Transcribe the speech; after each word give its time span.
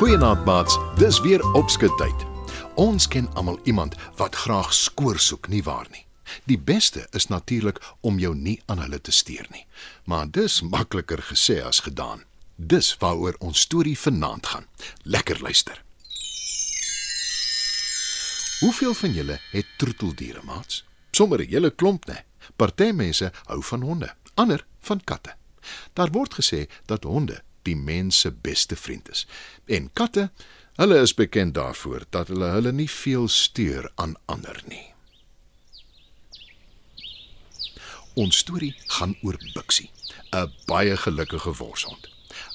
Goeienaand 0.00 0.44
maats, 0.44 0.78
dis 0.96 1.18
weer 1.20 1.42
opskuttyd. 1.52 2.22
Ons 2.74 3.04
ken 3.08 3.26
almal 3.36 3.58
iemand 3.68 3.94
wat 4.16 4.34
graag 4.34 4.70
skoor 4.72 5.18
soek, 5.20 5.48
nie 5.52 5.60
waar 5.62 5.84
nie? 5.92 6.06
Die 6.48 6.56
beste 6.56 7.02
is 7.12 7.26
natuurlik 7.28 7.82
om 8.00 8.16
jou 8.18 8.30
nie 8.32 8.54
aan 8.64 8.80
hulle 8.80 9.00
te 9.00 9.12
steur 9.12 9.44
nie. 9.52 9.66
Maar 10.08 10.30
dis 10.32 10.62
makliker 10.64 11.20
gesê 11.28 11.58
as 11.60 11.82
gedaan. 11.84 12.24
Dis 12.56 12.94
waaroor 13.02 13.36
ons 13.44 13.60
storie 13.60 13.98
vanaand 13.98 14.46
gaan. 14.46 14.64
Lekker 15.02 15.42
luister. 15.44 15.84
Hoeveel 18.64 18.94
van 18.94 19.12
julle 19.12 19.36
het 19.52 19.76
troeteldiere, 19.76 20.40
maats? 20.48 20.80
Sommige 21.12 21.44
hele 21.52 21.74
klomp, 21.76 22.08
né? 22.08 22.24
Party 22.56 22.88
mense 22.96 23.32
hou 23.52 23.60
van 23.62 23.84
honde, 23.84 24.14
ander 24.34 24.64
van 24.80 25.04
katte. 25.04 25.36
Daar 25.92 26.08
word 26.16 26.40
gesê 26.40 26.64
dat 26.88 27.04
honde 27.04 27.42
die 27.62 27.76
mens 27.76 28.20
se 28.20 28.30
beste 28.30 28.76
vriend 28.76 29.10
is. 29.10 29.26
En 29.66 29.90
katte, 29.92 30.30
hulle 30.80 31.00
is 31.00 31.14
bekend 31.14 31.54
daarvoor 31.54 32.04
dat 32.10 32.28
hulle 32.28 32.52
hulle 32.54 32.72
nie 32.72 32.90
veel 32.90 33.28
steur 33.28 33.90
aan 33.94 34.14
ander 34.24 34.62
nie. 34.66 34.86
Ons 38.14 38.40
storie 38.42 38.74
gaan 38.86 39.16
oor 39.22 39.38
Bixie, 39.54 39.90
'n 40.32 40.52
baie 40.66 40.96
gelukkige 40.96 41.52
worshond. 41.52 42.08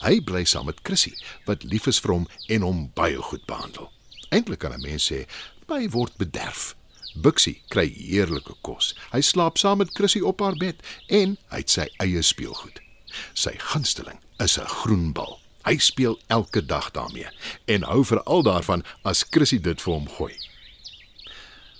Hy 0.04 0.22
bly 0.22 0.44
saam 0.44 0.66
met 0.66 0.80
Chrissy 0.84 1.14
wat 1.46 1.64
lief 1.64 1.88
is 1.88 2.00
vir 2.00 2.12
hom 2.12 2.28
en 2.48 2.62
hom 2.62 2.92
baie 2.94 3.18
goed 3.18 3.46
behandel. 3.46 3.92
Eintlik 4.30 4.60
kan 4.60 4.74
'n 4.74 4.82
mens 4.82 5.12
sê 5.12 5.26
hy 5.68 5.90
word 5.90 6.18
bederf. 6.18 6.76
Bixie 7.16 7.62
kry 7.70 7.88
heerlike 7.88 8.54
kos. 8.62 8.96
Hy 9.12 9.22
slaap 9.22 9.58
saam 9.58 9.78
met 9.78 9.94
Chrissy 9.94 10.20
op 10.20 10.40
haar 10.40 10.58
bed 10.60 10.82
en 11.08 11.38
hy 11.50 11.58
het 11.58 11.70
sy 11.70 11.88
eie 12.04 12.22
speelgoed. 12.22 12.85
Sy 13.34 13.56
gunsteling 13.58 14.20
is 14.40 14.58
'n 14.60 14.68
groen 14.68 15.12
bal. 15.14 15.40
Hy 15.66 15.78
speel 15.78 16.20
elke 16.28 16.66
dag 16.66 16.92
daarmee 16.92 17.28
en 17.66 17.84
hou 17.84 18.06
veral 18.06 18.44
daarvan 18.44 18.84
as 19.02 19.26
Chrissy 19.30 19.60
dit 19.60 19.82
vir 19.82 19.94
hom 19.94 20.10
gooi. 20.10 20.36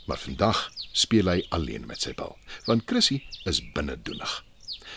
Maar 0.06 0.18
vandag 0.18 0.72
speel 0.92 1.28
hy 1.28 1.46
alleen 1.50 1.86
met 1.86 2.02
sy 2.02 2.14
bal, 2.14 2.38
want 2.66 2.84
Chrissy 2.86 3.24
is 3.44 3.62
binnedoenig. 3.74 4.44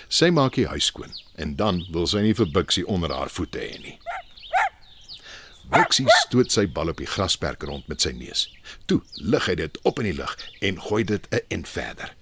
Sy 0.08 0.30
maak 0.30 0.54
die 0.54 0.66
huis 0.66 0.88
skoon 0.88 1.12
en 1.36 1.56
dan 1.56 1.82
wil 1.92 2.06
sy 2.06 2.22
nie 2.24 2.34
vir 2.34 2.48
Bixie 2.54 2.86
onder 2.86 3.12
haar 3.12 3.32
voete 3.32 3.58
hê 3.58 3.78
nie. 3.82 3.98
Bixie 5.68 6.06
stoot 6.22 6.52
sy 6.52 6.64
bal 6.66 6.88
op 6.88 7.00
die 7.02 7.08
grasperk 7.08 7.66
rond 7.68 7.88
met 7.92 8.00
sy 8.00 8.14
neus. 8.16 8.46
Toe 8.88 9.02
lig 9.20 9.50
hy 9.50 9.58
dit 9.60 9.80
op 9.84 10.00
in 10.00 10.08
die 10.08 10.16
lug 10.16 10.32
en 10.64 10.80
gooi 10.80 11.02
dit 11.04 11.28
'n 11.30 11.44
en 11.48 11.66
verder. 11.66 12.14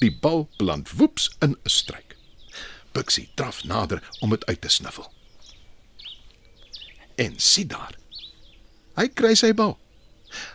Die 0.00 0.12
bal 0.12 0.48
beland 0.58 0.90
woeps 0.90 1.30
in 1.40 1.56
'n 1.56 1.68
struik. 1.68 2.15
Bixie 2.96 3.28
draf 3.34 3.64
nader 3.64 4.00
om 4.24 4.30
dit 4.32 4.46
uit 4.46 4.60
te 4.60 4.68
sniffel. 4.68 5.12
En 7.14 7.34
sien 7.36 7.68
daar. 7.68 7.92
Hy 8.96 9.08
kry 9.12 9.34
sy 9.36 9.52
bal. 9.56 9.76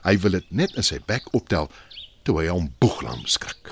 Hy 0.05 0.17
wil 0.23 0.39
dit 0.39 0.47
net 0.49 0.73
in 0.77 0.85
sy 0.85 0.97
bek 1.05 1.29
optel 1.37 1.69
toe 2.25 2.39
hy 2.39 2.47
hom 2.49 2.69
boeglam 2.81 3.21
skrik. 3.29 3.69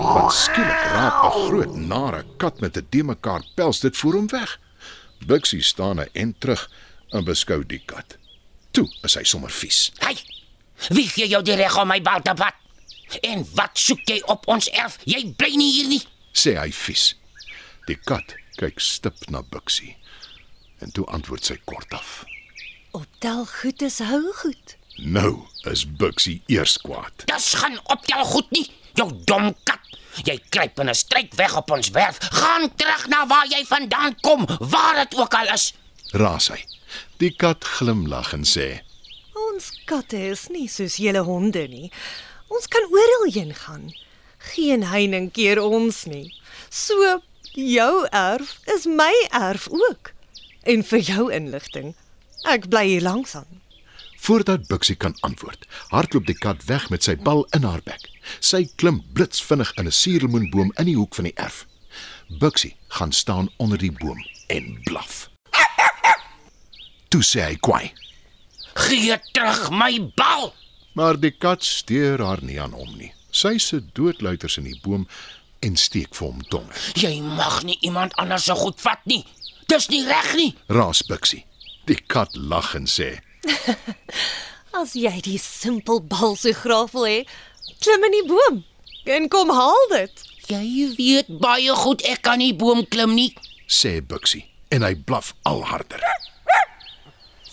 Wat 0.00 0.32
skielik 0.34 0.84
raak 0.94 1.18
'n 1.26 1.34
groot 1.46 1.74
nare 1.74 2.24
kat 2.38 2.60
met 2.60 2.76
'n 2.76 2.86
de 2.90 3.02
mekaar 3.02 3.42
pels 3.54 3.80
dit 3.80 3.96
voor 3.96 4.14
hom 4.14 4.28
weg. 4.28 4.58
Bixie 5.26 5.62
staan 5.62 5.98
en 6.12 6.34
terug 6.38 6.70
en 7.10 7.24
beskou 7.24 7.66
die 7.66 7.82
kat. 7.86 8.18
Toe 8.70 8.86
is 9.02 9.14
hy 9.14 9.24
sommer 9.24 9.50
vies. 9.50 9.90
Hey! 9.98 10.16
Wie 10.88 11.08
gee 11.08 11.28
jou 11.28 11.42
die 11.42 11.54
reg 11.54 11.76
om 11.78 11.88
my 11.88 12.00
bal 12.02 12.22
te 12.22 12.32
vat? 12.36 12.54
En 13.20 13.46
wat 13.54 13.70
soek 13.78 14.00
jy 14.04 14.22
op 14.26 14.46
ons 14.48 14.70
erf? 14.70 14.98
Jy 15.04 15.34
bly 15.36 15.56
nie 15.56 15.72
hier 15.72 15.88
nie. 15.88 16.02
Sê 16.32 16.56
hy 16.58 16.70
vies. 16.72 17.14
Die 17.88 17.96
kat 18.06 18.36
kyk 18.60 18.80
stip 18.80 19.30
na 19.30 19.42
Bixie 19.42 19.96
en 20.80 20.92
toe 20.96 21.04
antwoord 21.12 21.44
sy 21.44 21.56
kortaf. 21.68 22.24
Optel 22.96 23.44
goed 23.46 23.82
is 23.86 24.00
hou 24.02 24.22
goed. 24.40 24.76
Nou 24.98 25.46
is 25.70 25.84
Bixie 25.84 26.40
eers 26.50 26.78
kwaad. 26.82 27.26
Dis 27.30 27.52
gaan 27.60 27.78
optel 27.92 28.24
goed 28.24 28.50
nie. 28.54 28.66
Jou 28.98 29.08
dom 29.28 29.52
kat. 29.64 29.78
Jy 30.26 30.36
kruip 30.50 30.80
in 30.82 30.90
'n 30.90 30.94
struik 30.94 31.34
weg 31.34 31.56
op 31.56 31.70
ons 31.70 31.90
werf. 31.90 32.18
Gaan 32.20 32.74
terug 32.74 33.06
na 33.08 33.26
waar 33.26 33.46
jy 33.46 33.64
vandaan 33.64 34.20
kom, 34.20 34.46
waar 34.58 34.94
dit 35.04 35.14
ook 35.14 35.34
al 35.34 35.54
is. 35.54 35.72
Raas 36.12 36.48
hy. 36.48 36.64
Die 37.18 37.30
kat 37.30 37.64
glimlag 37.64 38.32
en 38.32 38.44
sê: 38.44 38.82
Ons 39.34 39.70
katte 39.84 40.18
is 40.30 40.48
nie 40.48 40.68
soos 40.68 40.96
julle 40.96 41.22
honde 41.22 41.68
nie. 41.68 41.92
Ons 42.48 42.66
kan 42.66 42.82
oral 42.90 43.32
heen 43.32 43.54
gaan. 43.54 43.92
Geen 44.40 44.82
heining 44.88 45.30
keer 45.32 45.60
ons 45.62 46.04
nie. 46.08 46.32
So 46.70 47.20
jou 47.54 48.06
erf 48.12 48.56
is 48.74 48.86
my 48.86 49.12
erf 49.36 49.68
ook. 49.70 50.12
En 50.62 50.82
vir 50.84 50.98
jou 51.04 51.26
inligting, 51.32 51.94
ek 52.48 52.68
bly 52.72 52.84
hier 52.86 53.02
langs 53.04 53.34
aan. 53.36 53.60
Voordat 54.20 54.66
Bixie 54.68 54.96
kan 55.00 55.14
antwoord, 55.24 55.64
hardloop 55.88 56.26
die 56.28 56.36
kat 56.36 56.64
weg 56.68 56.90
met 56.92 57.02
sy 57.04 57.14
bal 57.16 57.46
in 57.56 57.64
haar 57.64 57.80
bek. 57.84 58.02
Sy 58.40 58.66
klim 58.76 59.00
blitsvinnig 59.16 59.72
in 59.80 59.86
'n 59.88 59.92
suurlemoenboom 59.92 60.72
in 60.78 60.84
die 60.86 60.96
hoek 60.96 61.14
van 61.14 61.24
die 61.24 61.36
erf. 61.36 61.66
Bixie 62.40 62.76
gaan 62.88 63.12
staan 63.12 63.48
onder 63.56 63.78
die 63.78 63.92
boom 63.92 64.20
en 64.48 64.80
blaf. 64.84 65.28
Toe 67.08 67.22
sê 67.22 67.40
hy 67.48 67.56
kwaai, 67.56 67.92
Gee 68.74 69.16
terug 69.32 69.70
my 69.70 70.12
bal. 70.16 70.54
maar 70.94 71.16
die 71.20 71.30
kat 71.30 71.64
steur 71.64 72.18
haar 72.22 72.42
nie 72.42 72.60
aan 72.60 72.72
hom 72.72 72.96
nie. 72.98 73.12
Sy 73.40 73.56
sit 73.62 73.92
doodluiters 73.96 74.58
in 74.60 74.66
die 74.68 74.78
boom 74.84 75.06
en 75.64 75.76
steek 75.80 76.12
vir 76.16 76.26
hom 76.28 76.40
tong. 76.52 76.66
Jy 77.00 77.20
mag 77.24 77.62
nie 77.68 77.78
iemand 77.86 78.16
anders 78.20 78.44
se 78.48 78.56
goed 78.58 78.80
vat 78.84 79.00
nie. 79.08 79.22
Dis 79.70 79.88
nie 79.92 80.02
reg 80.08 80.32
nie. 80.36 80.50
Raas 80.72 81.00
Bixie. 81.08 81.44
Die 81.88 81.98
kat 82.12 82.34
lag 82.36 82.74
en 82.76 82.88
sê: 82.90 83.14
As 84.80 84.92
jy 84.98 85.12
die 85.24 85.38
simpel 85.40 86.02
bal 86.12 86.36
so 86.38 86.52
graag 86.54 86.92
wil 86.96 87.06
hê, 87.08 87.20
klim 87.80 88.04
in 88.10 88.18
die 88.18 88.26
boom 88.28 88.60
en 89.10 89.28
kom 89.32 89.52
haal 89.56 89.86
dit. 89.94 90.26
Jy 90.50 90.90
weet 90.98 91.30
baie 91.40 91.74
goed 91.84 92.04
ek 92.10 92.24
kan 92.26 92.42
nie 92.42 92.52
boom 92.54 92.84
klim 92.92 93.14
nie. 93.16 93.30
sê 93.70 94.00
Bixie 94.02 94.44
en 94.74 94.84
hy 94.86 94.94
blaf 94.94 95.32
al 95.48 95.64
harder. 95.70 96.02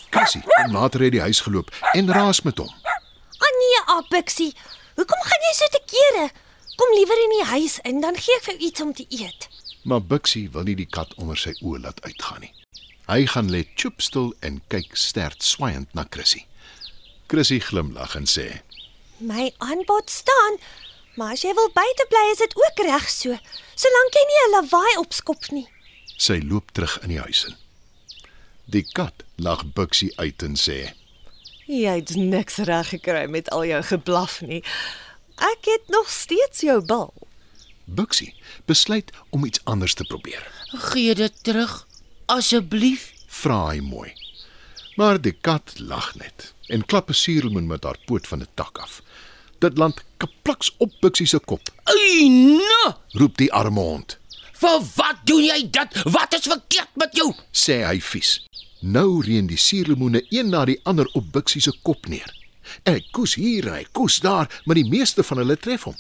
Cassie 0.09 0.42
kom 0.42 0.74
later 0.74 1.03
uit 1.06 1.14
die 1.16 1.22
huis 1.22 1.42
geloop 1.46 1.72
en 1.94 2.12
raas 2.14 2.42
met 2.46 2.58
hom. 2.62 2.70
Ah 3.38 3.53
nee, 3.62 3.80
Abixie. 3.97 4.53
Hoekom 4.97 5.24
gaan 5.30 5.44
jy 5.46 5.53
so 5.53 5.68
te 5.74 5.81
kere? 5.85 6.30
Kom 6.78 6.94
liewer 6.97 7.19
in 7.22 7.34
die 7.35 7.47
huis 7.52 7.75
in, 7.85 8.00
dan 8.02 8.16
gee 8.18 8.34
ek 8.40 8.47
vir 8.47 8.56
jou 8.56 8.69
iets 8.69 8.81
om 8.81 8.94
te 8.97 9.06
eet. 9.13 9.46
Maar 9.85 10.02
Bixie 10.02 10.47
wil 10.56 10.66
nie 10.66 10.75
die 10.80 10.90
kat 10.90 11.13
onder 11.22 11.38
sy 11.38 11.53
oë 11.62 11.84
laat 11.84 12.02
uitgaan 12.02 12.41
nie. 12.41 12.53
Hy 13.06 13.28
gaan 13.30 13.52
lê 13.53 13.62
choopstil 13.78 14.34
en 14.41 14.58
kyk 14.74 14.97
stert 14.97 15.46
swaaiend 15.46 15.94
na 15.94 16.08
Chrissy. 16.09 16.47
Chrissy 17.30 17.59
glimlag 17.62 18.18
en 18.18 18.25
sê: 18.25 18.47
My 19.22 19.52
aanbod 19.62 20.09
staan, 20.09 20.58
maar 21.16 21.38
as 21.38 21.46
jy 21.46 21.53
wil 21.53 21.69
buite 21.78 22.09
bly, 22.09 22.25
is 22.34 22.41
dit 22.41 22.58
ook 22.58 22.84
reg 22.90 23.08
so, 23.14 23.38
solank 23.78 24.18
jy 24.18 24.25
nie 24.28 24.41
'n 24.44 24.53
lawaai 24.58 24.97
opskop 25.06 25.52
nie. 25.53 25.68
Sy 26.18 26.41
loop 26.41 26.74
terug 26.74 26.97
in 27.03 27.14
die 27.14 27.22
huis 27.22 27.46
in. 27.46 27.56
Die 28.66 28.85
kat 28.97 29.24
lag 29.38 29.62
Bixie 29.78 30.12
uit 30.18 30.41
en 30.41 30.58
sê: 30.58 30.97
Jy 31.67 31.97
het 32.00 32.16
niks 32.16 32.61
reg 32.63 32.89
gekry 32.94 33.25
met 33.28 33.50
al 33.51 33.66
jou 33.67 33.81
geblaf 33.83 34.39
nie. 34.41 34.61
Ek 35.35 35.67
het 35.67 35.89
nog 35.91 36.07
steeds 36.09 36.63
jou 36.63 36.79
bal. 36.85 37.11
Bixie 37.85 38.31
besluit 38.66 39.11
om 39.35 39.44
iets 39.45 39.59
anders 39.67 39.93
te 39.93 40.08
probeer. 40.08 40.47
Gee 40.91 41.16
dit 41.16 41.43
terug 41.43 41.81
asseblief. 42.31 43.11
Vra 43.28 43.66
hy 43.73 43.81
mooi. 43.84 44.14
Maar 44.96 45.19
die 45.22 45.35
kat 45.35 45.75
lag 45.79 46.14
net 46.16 46.53
en 46.72 46.85
klap 46.85 47.09
'n 47.09 47.14
suurlemoen 47.14 47.67
met 47.67 47.84
haar 47.84 47.99
poot 48.05 48.28
van 48.28 48.40
'n 48.41 48.47
tak 48.55 48.78
af. 48.78 49.02
Dit 49.59 49.78
land 49.78 50.03
kaplaks 50.17 50.72
op 50.78 50.91
Bixie 51.02 51.28
se 51.28 51.40
kop. 51.40 51.61
Ai, 51.84 52.29
nee. 52.29 52.93
Roep 53.11 53.37
die 53.37 53.53
arme 53.53 53.79
hond. 53.79 54.17
Vir 54.53 54.81
wat 54.96 55.17
doen 55.23 55.43
jy 55.43 55.70
dit? 55.70 56.03
Wat 56.03 56.34
is 56.34 56.47
verkeerd 56.47 56.96
met 56.96 57.16
jou? 57.16 57.35
sê 57.52 57.84
hy 57.84 57.99
vies. 58.02 58.47
Nou 58.79 59.22
reën 59.26 59.47
die 59.50 59.58
suurlemoene 59.58 60.22
een 60.29 60.50
na 60.53 60.66
die 60.66 60.79
ander 60.84 61.08
op 61.18 61.32
Bixie 61.34 61.62
se 61.62 61.74
kop 61.82 62.08
neer. 62.08 62.29
Hy 62.85 63.00
koes 63.16 63.38
hier, 63.40 63.70
hy 63.72 63.85
koes 63.96 64.20
daar, 64.22 64.50
maar 64.66 64.76
die 64.78 64.90
meeste 64.90 65.24
van 65.24 65.41
hulle 65.41 65.56
tref 65.58 65.88
hom. 65.88 65.96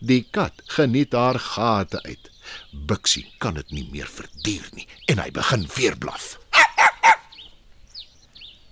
Die 0.00 0.24
kat 0.30 0.62
geniet 0.74 1.14
haar 1.16 1.38
gate 1.40 2.02
uit. 2.04 2.30
Bixie 2.88 3.26
kan 3.38 3.54
dit 3.58 3.70
nie 3.70 3.86
meer 3.92 4.08
verduur 4.08 4.68
nie 4.76 4.86
en 5.08 5.20
hy 5.22 5.30
begin 5.36 5.66
weer 5.76 5.96
blaf. 6.00 6.36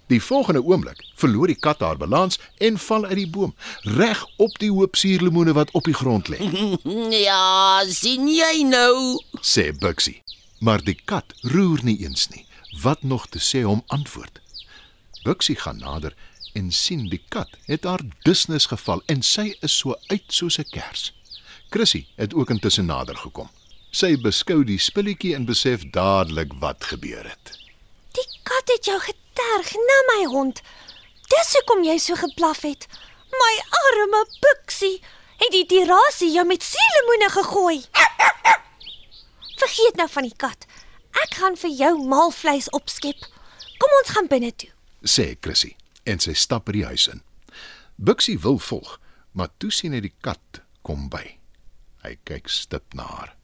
Die 0.06 0.20
volgende 0.22 0.62
oomblik 0.62 1.00
verloor 1.18 1.50
die 1.50 1.58
kat 1.58 1.80
haar 1.82 1.98
balans 1.98 2.38
en 2.62 2.76
val 2.78 3.08
uit 3.08 3.16
die 3.18 3.26
boom, 3.26 3.56
reg 3.96 4.20
op 4.38 4.54
die 4.62 4.70
hoop 4.70 4.94
suurlemoene 4.96 5.54
wat 5.56 5.72
op 5.74 5.88
die 5.88 5.96
grond 5.98 6.28
lê. 6.30 6.38
Ja, 7.26 7.82
sien 7.90 8.28
jy 8.30 8.62
nou? 8.68 9.18
sê 9.42 9.72
Bixie. 9.74 10.20
Maar 10.62 10.84
die 10.86 10.94
kat 11.04 11.34
roer 11.52 11.82
nie 11.84 11.98
eens 12.06 12.28
nie. 12.30 12.46
Wat 12.82 13.02
nog 13.02 13.26
te 13.26 13.38
sê 13.38 13.62
hom 13.62 13.82
antwoord. 13.86 14.40
Bixie 15.22 15.56
gaan 15.56 15.78
nader 15.78 16.14
en 16.54 16.72
sien 16.72 17.08
die 17.08 17.22
kat 17.28 17.50
het 17.66 17.84
haar 17.84 18.02
dusnis 18.22 18.66
geval 18.66 19.02
en 19.06 19.22
sy 19.22 19.56
is 19.60 19.76
so 19.78 19.94
uit 20.06 20.26
soos 20.28 20.58
'n 20.58 20.70
kers. 20.70 21.12
Chrissy 21.70 22.06
het 22.16 22.34
ook 22.34 22.50
intussen 22.50 22.86
nader 22.86 23.16
gekom. 23.16 23.50
Sy 23.90 24.16
beskou 24.20 24.64
die 24.64 24.78
spilletjie 24.78 25.34
en 25.34 25.44
besef 25.44 25.90
dadelik 25.90 26.52
wat 26.60 26.84
gebeur 26.84 27.28
het. 27.28 27.58
Die 28.12 28.28
kat 28.42 28.72
het 28.74 28.84
jou 28.84 28.98
geterg, 29.00 29.72
na 29.72 29.98
my 30.12 30.24
hond. 30.24 30.62
Dis 31.28 31.52
hoekom 31.52 31.84
jy 31.84 31.98
so 31.98 32.14
geblaf 32.14 32.62
het. 32.62 32.86
My 33.32 33.54
arme 33.82 34.26
Buksie, 34.40 35.00
het 35.36 35.52
die 35.52 35.66
tirasie 35.66 36.30
jou 36.32 36.46
met 36.46 36.62
suurlemoene 36.62 37.30
gegooi. 37.30 37.78
Vergeet 39.56 39.96
nou 39.96 40.08
van 40.12 40.28
die 40.28 40.36
kat. 40.36 40.66
Ek 41.24 41.34
gaan 41.40 41.56
vir 41.56 41.70
jou 41.70 41.92
maalvleis 42.08 42.68
opskep. 42.76 43.16
Kom 43.80 43.92
ons 44.02 44.12
gaan 44.16 44.28
binne 44.28 44.52
toe. 44.56 44.70
sê 45.06 45.36
Chrissy 45.40 45.76
en 46.04 46.18
sy 46.18 46.32
stap 46.34 46.64
by 46.66 46.72
die 46.72 46.84
huis 46.86 47.06
in. 47.08 47.20
Bixie 47.96 48.38
wil 48.42 48.58
volg, 48.58 48.98
maar 49.32 49.50
toe 49.58 49.70
sien 49.70 49.92
hy 49.94 50.00
die 50.00 50.14
kat 50.20 50.60
kom 50.82 51.08
by. 51.12 51.38
Hy 52.02 52.16
kyk 52.24 52.48
stip 52.48 52.94
na 52.94 53.06
haar. 53.06 53.34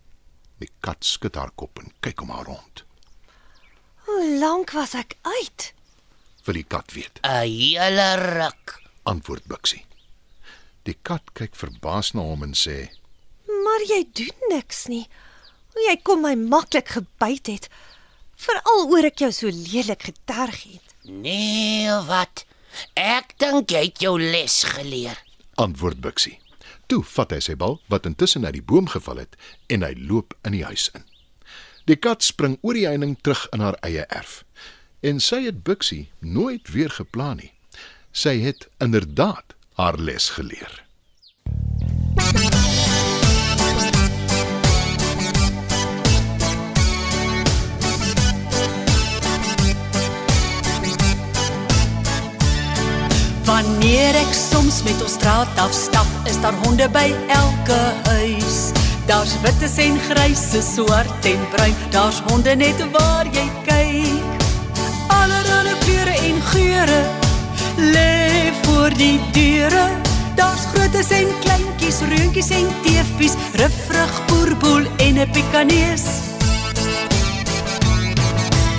Die 0.58 0.70
kat 0.80 1.04
skud 1.04 1.36
haar 1.36 1.50
kop 1.56 1.78
en 1.78 1.92
kyk 2.00 2.22
om 2.22 2.30
haar 2.30 2.46
rond. 2.46 2.84
Hoe 4.06 4.38
lank 4.38 4.72
was 4.74 4.94
ek 4.98 5.16
uit? 5.22 5.72
Vir 6.42 6.54
die 6.54 6.64
kat 6.66 6.92
weet, 6.92 7.20
'n 7.22 7.46
Hele 7.46 8.08
ruk. 8.18 8.80
antwoord 9.04 9.46
Bixie. 9.46 9.84
Die 10.84 10.96
kat 11.02 11.22
kyk 11.34 11.54
verbaas 11.54 12.12
na 12.14 12.20
hom 12.22 12.42
en 12.42 12.54
sê: 12.54 12.90
Maar 13.46 13.82
jy 13.88 14.02
doen 14.12 14.48
niks 14.48 14.86
nie. 14.88 15.06
Hoe 15.72 15.84
jy 15.88 15.96
kom 16.04 16.22
my 16.26 16.34
maklik 16.36 16.88
gebyt 16.96 17.48
het. 17.48 17.68
Veral 18.42 18.88
oor 18.90 19.06
ek 19.08 19.22
jou 19.24 19.30
so 19.32 19.50
lelik 19.52 20.08
geterg 20.10 20.64
het. 20.68 20.94
Nee, 21.08 21.90
wat? 22.08 22.44
Ek 22.98 23.34
dink 23.40 23.72
jy 23.72 23.86
het 23.88 24.00
jou 24.00 24.16
les 24.20 24.62
geleer. 24.64 25.18
antwoord 25.60 26.00
Bixie. 26.00 26.38
Toe 26.88 27.02
vat 27.04 27.32
hy 27.32 27.40
sy 27.44 27.54
bal 27.56 27.78
wat 27.92 28.06
intussen 28.08 28.44
uit 28.44 28.56
die 28.56 28.64
boom 28.64 28.88
geval 28.90 29.22
het 29.22 29.36
en 29.72 29.84
hy 29.84 29.92
loop 29.96 30.34
in 30.44 30.56
die 30.56 30.64
huis 30.64 30.88
in. 30.96 31.04
Die 31.86 31.96
kat 31.96 32.22
spring 32.22 32.58
oor 32.62 32.74
die 32.78 32.86
heining 32.86 33.16
terug 33.22 33.46
in 33.52 33.60
haar 33.64 33.78
eie 33.82 34.06
erf. 34.08 34.42
En 35.02 35.20
sy 35.20 35.42
het 35.46 35.62
Bixie 35.66 36.10
nooit 36.20 36.68
weer 36.70 36.90
geplan 36.90 37.42
nie. 37.42 37.52
Sy 38.12 38.38
het 38.42 38.68
inderdaad 38.82 39.54
haar 39.80 39.98
les 39.98 40.28
geleer. 40.36 40.81
Wanneer 53.82 54.14
ek 54.14 54.30
soms 54.30 54.76
met 54.86 55.00
ons 55.02 55.16
straat 55.16 55.56
afstap, 55.58 56.06
is 56.30 56.36
daar 56.38 56.54
honde 56.62 56.86
by 56.94 57.08
elke 57.34 57.78
huis. 58.06 58.70
Daar's 59.08 59.32
wites 59.42 59.74
en 59.82 59.96
grysse, 60.04 60.60
swart 60.62 61.26
en 61.26 61.42
bruin, 61.50 61.74
daar's 61.90 62.20
honde 62.28 62.54
net 62.54 62.78
waar 62.94 63.26
jy 63.26 63.42
kyk. 63.66 64.46
Allerlei 65.10 65.74
kleure 65.82 66.14
en 66.14 66.38
geure 66.52 67.00
lê 67.90 68.54
voor 68.62 68.94
die 69.02 69.18
deure. 69.34 69.88
Daar's 70.38 70.62
grootes 70.70 71.10
en 71.18 71.34
kleintjies, 71.42 72.04
reutjies 72.14 72.54
en 72.54 72.70
teefies, 72.86 73.34
ruffrig 73.58 74.20
boerboel 74.30 74.86
en 75.02 75.18
'n 75.26 75.30
pikanees. 75.34 76.06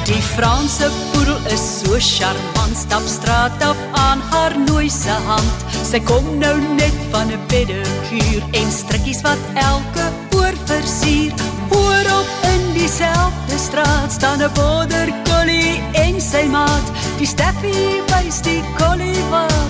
Die 0.07 0.23
Franse 0.31 0.87
poedel 1.23 1.45
is 1.47 1.61
so 1.79 1.97
charmant, 1.99 2.75
stap 2.75 3.03
straat 3.07 3.63
af 3.63 3.77
aan 3.91 4.19
haar 4.31 4.59
nooise 4.59 5.15
hand. 5.27 5.57
Sy 5.71 5.99
kom 6.03 6.25
nou 6.39 6.55
net 6.75 6.97
van 7.11 7.31
'n 7.31 7.39
pedikuur 7.47 8.41
en 8.59 8.71
strikkies 8.71 9.21
wat 9.21 9.41
elke 9.53 10.05
oor 10.35 10.55
versier. 10.65 11.31
Hoor 11.71 12.05
op 12.19 12.29
in 12.53 12.63
dieselfde 12.73 13.57
straat 13.57 14.11
staan 14.11 14.41
'n 14.41 14.51
border 14.53 15.07
collie 15.29 15.81
en 15.93 16.21
sy 16.21 16.43
maat. 16.55 16.87
Die 17.17 17.27
Steffi 17.27 18.01
wys 18.11 18.41
die 18.41 18.63
collie 18.77 19.23
waar, 19.29 19.69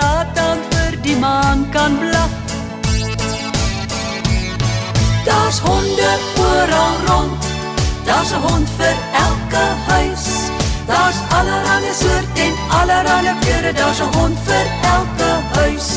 laat 0.00 0.34
dan 0.34 0.58
vir 0.70 0.92
die 1.02 1.16
maan 1.16 1.68
kan 1.70 1.98
blaf. 1.98 2.32
Daar's 5.24 5.58
honde 5.58 6.10
oral 6.38 6.96
rond. 7.06 7.44
Daar's 8.04 8.30
'n 8.32 8.40
hond 8.46 8.68
vir 8.78 9.13
en 13.04 13.10
allerlei 13.10 13.38
kleure. 13.40 13.72
Daar's 13.72 14.00
'n 14.00 14.16
hond 14.16 14.38
vir 14.44 14.66
elke 14.96 15.30
huis. 15.60 15.88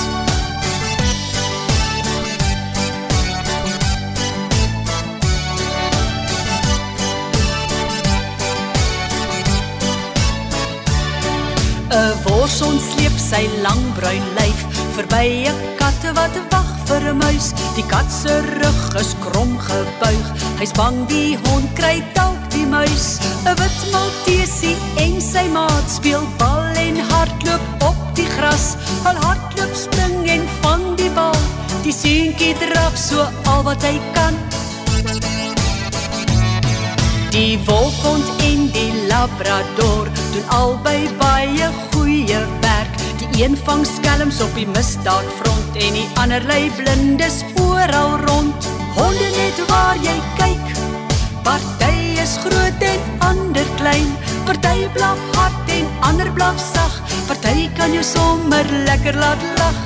Wors 12.24 12.62
ontsleep 12.62 13.18
sy 13.18 13.50
lang 13.62 13.94
bruin 13.95 14.24
lyf 14.36 14.60
verby 14.95 15.48
'n 15.48 15.56
katte 15.77 16.13
wat 16.13 16.36
wag 16.50 16.69
vir 16.86 17.01
'n 17.13 17.18
muis. 17.18 17.53
Die 17.75 17.86
kat 17.86 18.12
se 18.21 18.42
rug 18.60 18.95
is 19.01 19.15
krom 19.19 19.57
gebuig. 19.60 20.27
Hy's 20.60 20.71
bang 20.71 21.07
die 21.07 21.38
hond 21.44 21.74
kry 21.74 22.03
dalk 22.13 22.50
die 22.50 22.65
muis. 22.65 23.19
'n 23.45 23.56
Wit 23.56 23.80
maltesie 23.92 24.77
en 24.95 25.21
sy 25.21 25.48
maat 25.48 25.89
speel 25.89 26.27
bal 26.38 26.67
hardloop 27.18 27.84
op 27.90 28.16
die 28.16 28.25
gras. 28.25 28.75
Al 29.04 29.16
hardloop, 29.25 29.74
spring 29.75 30.30
en 30.30 30.46
vang 30.62 30.86
die 31.00 31.10
bal. 31.16 31.38
Die 31.86 31.94
seentjie 31.94 32.54
draf 32.62 32.98
so 33.00 33.25
al 33.50 33.64
wat 33.66 33.84
hy 33.86 33.96
kan. 34.16 34.38
Die 37.34 37.58
wolfhond 37.68 38.30
en 38.46 38.69
die 38.74 38.92
labrador 39.10 40.10
doen 40.34 40.48
albei 40.60 41.10
baie 41.19 41.69
goeie 41.92 42.42
werk. 42.64 43.02
Die 43.22 43.44
een 43.44 43.58
vang 43.66 43.86
skelms 43.86 44.42
op 44.42 44.54
die 44.58 44.68
misdaadfront 44.74 45.78
en 45.78 46.00
die 46.00 46.08
ander 46.22 46.44
lei 46.50 46.70
blindes 46.80 47.44
oral 47.62 48.18
rond. 48.25 48.70
Honde 48.98 49.30
net 49.38 49.62
waar 49.70 49.98
jy 50.02 50.18
kyk. 50.40 50.74
Party 51.46 52.18
is 52.24 52.38
groot 52.46 52.88
en 52.94 53.06
ander 53.30 53.70
klein. 53.77 54.10
Party 54.50 54.89
blaf 54.98 55.22
hard 55.38 55.75
en 55.77 55.87
ander 56.01 56.32
blaf 56.32 56.60
sag. 56.74 56.94
Party 57.27 57.70
kan 57.77 57.94
jou 57.94 58.04
sommer 58.04 58.66
lekker 58.86 59.16
laat 59.16 59.42
lag. 59.58 59.77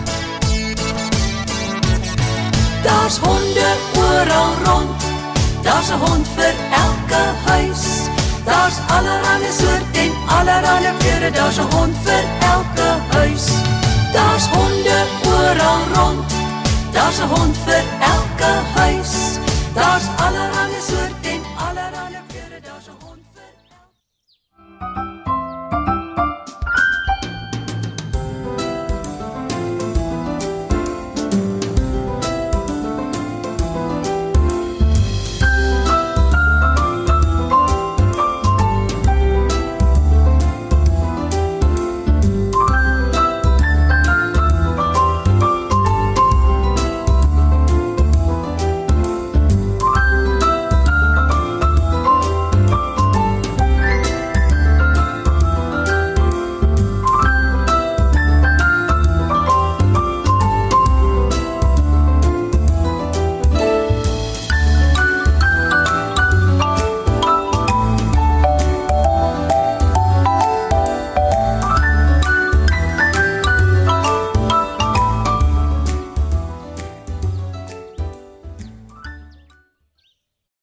Daar's 2.84 3.18
honde 3.18 3.70
oral 3.98 4.54
rond. 4.66 5.02
Daar's 5.64 5.90
'n 5.90 6.00
hond 6.06 6.28
vir 6.36 6.54
elke 6.86 7.24
huis. 7.46 7.84
Daar's 8.46 8.78
allerlei 8.88 9.52
soorte 9.60 10.00
en 10.00 10.12
allerlei 10.38 10.94
kleure. 11.00 11.32
Daar's 11.32 11.58
'n 11.58 11.68
hond 11.76 11.96
vir 12.04 12.24
elke 12.54 12.90
huis. 13.18 13.46
Daar's 14.14 14.46
honde 14.46 14.98
oral 15.26 15.82
rond. 15.96 16.34
Daar's 16.92 17.20
'n 17.20 17.28
hond 17.28 17.56
vir 17.66 17.84
elke 18.16 18.52
huis. 18.76 19.14
Daar's 19.74 20.06
allerlei 20.26 20.82
soorte 20.90 21.30
en 21.30 21.42
allerlei 21.68 22.22
kleure. 22.32 22.60
Daar's 22.68 22.88
'n 22.88 22.98
hond 23.06 23.24
vir 23.34 23.44
elke 24.80 25.21